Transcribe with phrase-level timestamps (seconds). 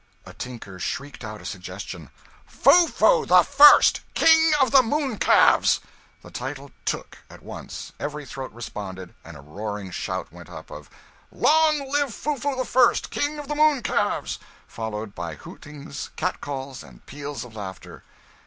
[0.25, 2.09] A tinker shrieked out a suggestion
[2.47, 5.79] "Foo foo the First, King of the Mooncalves!"
[6.23, 10.89] The title 'took,' at once, every throat responded, and a roaring shout went up, of
[11.31, 16.81] "Long live Foo foo the First, King of the Mooncalves!" followed by hootings, cat calls,
[16.81, 18.03] and peals of laughter.